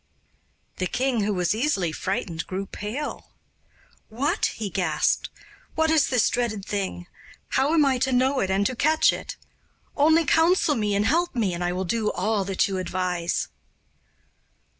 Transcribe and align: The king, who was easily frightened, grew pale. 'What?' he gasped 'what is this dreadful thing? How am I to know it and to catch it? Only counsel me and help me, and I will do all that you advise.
The 0.77 0.87
king, 0.87 1.21
who 1.25 1.31
was 1.35 1.53
easily 1.53 1.91
frightened, 1.91 2.47
grew 2.47 2.65
pale. 2.65 3.33
'What?' 4.09 4.47
he 4.47 4.67
gasped 4.67 5.29
'what 5.75 5.91
is 5.91 6.07
this 6.09 6.27
dreadful 6.31 6.63
thing? 6.63 7.05
How 7.49 7.75
am 7.75 7.85
I 7.85 7.99
to 7.99 8.11
know 8.11 8.39
it 8.39 8.49
and 8.49 8.65
to 8.65 8.75
catch 8.75 9.13
it? 9.13 9.37
Only 9.95 10.25
counsel 10.25 10.73
me 10.73 10.95
and 10.95 11.05
help 11.05 11.35
me, 11.35 11.53
and 11.53 11.63
I 11.63 11.71
will 11.71 11.85
do 11.85 12.09
all 12.13 12.43
that 12.45 12.67
you 12.67 12.79
advise. 12.79 13.49